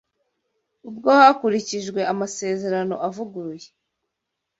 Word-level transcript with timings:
Ubwo 0.89 1.09
hakurikijwe 1.19 1.99
amasezerano 2.13 2.95
avuguruye 3.07 3.67